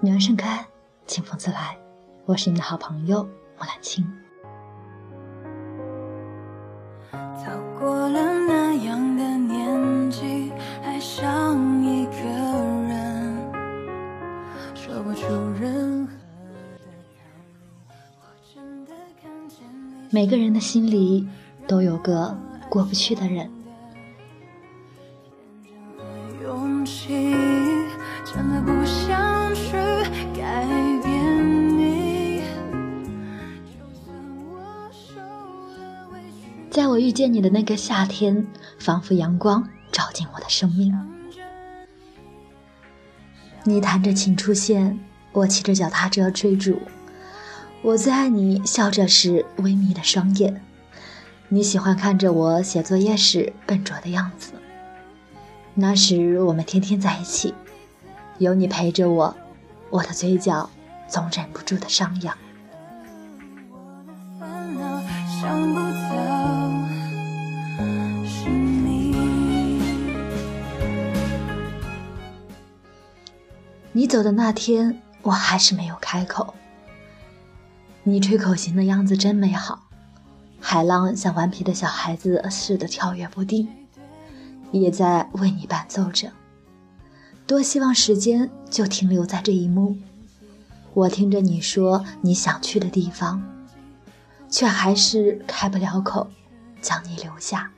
[0.00, 0.64] 女儿盛开，
[1.06, 1.76] 清风自来。
[2.24, 4.06] 我是你的好朋友木兰青。
[7.12, 10.52] 早过了那样的年纪，
[10.84, 13.52] 爱上一个人，
[14.74, 15.26] 说不出
[15.60, 16.12] 任何
[20.10, 21.26] 每个人的心里
[21.66, 22.36] 都有个
[22.68, 23.50] 过不去的人。
[26.84, 27.32] 起，
[28.24, 29.72] 真的不想去
[30.38, 30.64] 改
[31.02, 32.42] 变你
[36.70, 38.46] 在我遇见你的那个夏天，
[38.78, 40.92] 仿佛阳光照进我的生命。
[43.62, 44.98] 你弹着琴出现，
[45.32, 46.82] 我骑着脚踏车追逐。
[47.80, 50.60] 我最爱你笑着时微眯的双眼，
[51.48, 54.52] 你喜欢看着我写作业时笨拙的样子。
[55.76, 57.52] 那时我们天天在一起，
[58.38, 59.36] 有你陪着我，
[59.90, 60.70] 我的嘴角
[61.08, 62.36] 总忍不住的上扬。
[73.90, 76.54] 你走的那天，我还是没有开口。
[78.04, 79.88] 你吹口琴的样子真美好，
[80.60, 83.68] 海浪像顽皮的小孩子似的跳跃不定，
[84.80, 86.32] 也在为你伴奏着。
[87.46, 89.96] 多希望时间就停留在这一幕，
[90.92, 93.42] 我听着你说你想去的地方，
[94.48, 96.28] 却还是开不了口
[96.80, 97.70] 将你留下。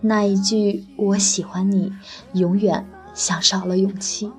[0.00, 1.92] 那一句我喜欢你，
[2.32, 4.32] 永远像少了勇气。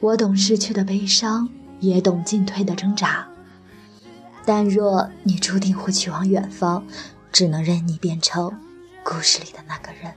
[0.00, 1.48] 我懂失去的悲伤，
[1.80, 3.26] 也懂进退的挣扎。
[4.44, 6.84] 但若你注定会去往远方，
[7.30, 8.58] 只能任你变成
[9.04, 10.12] 故事里的那个人。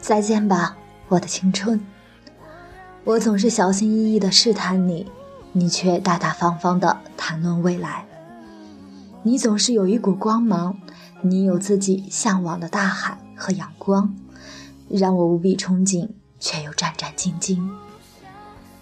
[0.00, 0.76] 再见吧，
[1.08, 1.80] 我的青春。
[3.04, 5.10] 我总是小心翼翼地试探你。
[5.52, 8.06] 你却大大方方地谈论未来。
[9.24, 10.78] 你总是有一股光芒，
[11.22, 14.14] 你有自己向往的大海和阳光，
[14.88, 16.08] 让我无比憧憬，
[16.40, 17.70] 却又战战兢兢。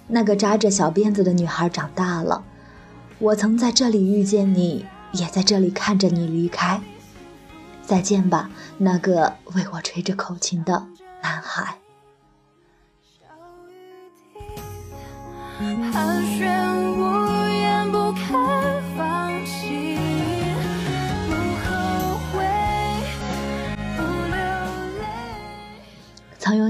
[0.06, 2.42] 那个扎着小辫子的女孩长大了，
[3.18, 6.80] 我曾在这里遇见你，也在这里看着你离开。
[7.82, 8.48] 再见吧，
[8.78, 10.86] 那个为我吹着口琴的
[11.22, 11.76] 男孩。
[15.58, 16.87] 寒暄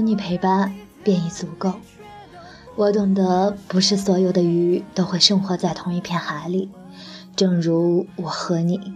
[0.09, 1.75] 你陪伴，便已足够。
[2.75, 6.71] 我懂得，不是所有的鱼都会生活在同一片海里，
[7.35, 8.95] 正如我和你。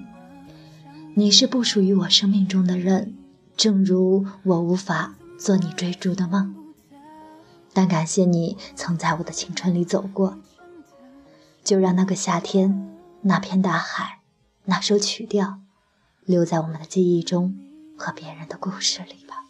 [1.13, 3.13] 你是不属于我生命中的人，
[3.56, 6.56] 正如我无法做你追逐的梦。
[7.74, 10.40] 但感谢你曾在我的青春里走过，
[11.63, 12.91] 就让那个夏天、
[13.22, 14.22] 那片大海、
[14.66, 15.59] 那首曲调，
[16.25, 17.56] 留在我们的记忆中
[17.95, 19.43] 和别人的故事里吧。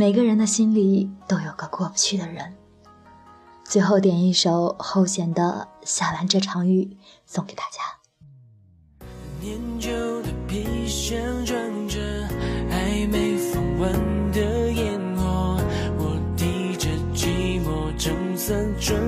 [0.00, 2.54] 每个人的心里都有个过不去的人。
[3.66, 6.84] 最后点一首后弦的《下完这场雨》
[7.26, 7.82] 送给大家。
[9.42, 9.90] 念旧
[10.22, 12.00] 的皮箱装着
[12.70, 13.92] 还没放完
[14.32, 15.60] 的烟火，
[15.98, 18.98] 我提着寂寞，撑伞穿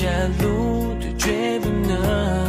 [0.00, 0.08] 下
[0.42, 2.39] 路途却不能，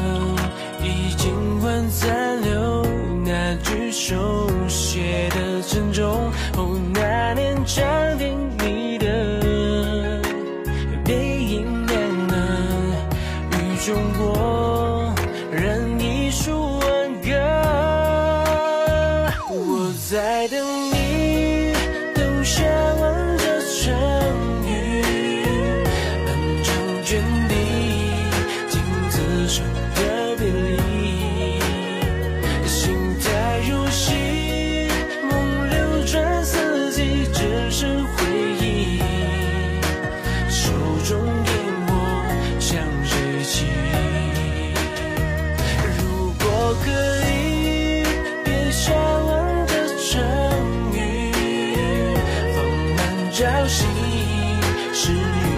[54.94, 55.50] 是你。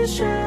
[0.00, 0.39] 是谁？